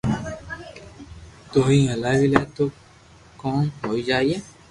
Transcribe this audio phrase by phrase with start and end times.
[1.51, 2.63] تو بي ھلاوي لي تو
[3.41, 4.35] ڪوم ھوئي جائي